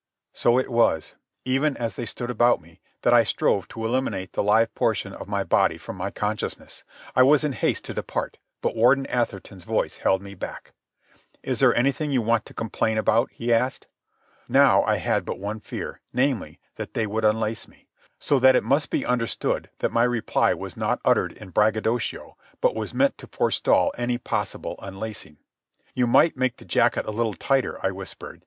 So 0.33 0.57
it 0.57 0.71
was, 0.71 1.13
even 1.45 1.77
as 1.77 1.95
they 1.95 2.07
stood 2.07 2.31
about 2.31 2.59
me, 2.59 2.81
that 3.03 3.13
I 3.13 3.23
strove 3.23 3.67
to 3.67 3.85
eliminate 3.85 4.33
the 4.33 4.41
live 4.41 4.73
portion 4.73 5.13
of 5.13 5.27
my 5.27 5.43
body 5.43 5.77
from 5.77 5.95
my 5.95 6.09
consciousness. 6.09 6.83
I 7.15 7.21
was 7.21 7.43
in 7.43 7.53
haste 7.53 7.85
to 7.85 7.93
depart, 7.93 8.39
but 8.63 8.75
Warden 8.75 9.05
Atherton's 9.05 9.63
voice 9.63 9.97
held 9.97 10.23
me 10.23 10.33
back. 10.33 10.73
"Is 11.43 11.59
there 11.59 11.75
anything 11.75 12.09
you 12.09 12.23
want 12.23 12.45
to 12.47 12.53
complain 12.55 12.97
about?" 12.97 13.29
he 13.31 13.53
asked. 13.53 13.85
Now 14.49 14.81
I 14.85 14.95
had 14.95 15.23
but 15.23 15.37
one 15.37 15.59
fear, 15.59 16.01
namely, 16.11 16.59
that 16.77 16.95
they 16.95 17.05
would 17.05 17.23
unlace 17.23 17.67
me; 17.67 17.87
so 18.17 18.39
that 18.39 18.55
it 18.55 18.63
must 18.63 18.89
be 18.89 19.05
understood 19.05 19.69
that 19.77 19.91
my 19.93 20.03
reply 20.03 20.55
was 20.55 20.75
not 20.75 20.99
uttered 21.05 21.33
in 21.33 21.51
braggadocio 21.51 22.35
but 22.59 22.73
was 22.73 22.91
meant 22.91 23.19
to 23.19 23.27
forestall 23.27 23.93
any 23.99 24.17
possible 24.17 24.77
unlacing. 24.81 25.37
"You 25.93 26.07
might 26.07 26.35
make 26.35 26.57
the 26.57 26.65
jacket 26.65 27.05
a 27.05 27.11
little 27.11 27.35
tighter," 27.35 27.79
I 27.85 27.91
whispered. 27.91 28.39